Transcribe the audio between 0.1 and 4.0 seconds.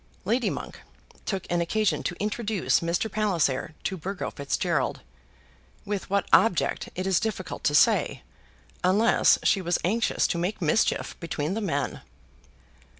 Lady Monk took an occasion to introduce Mr. Palliser to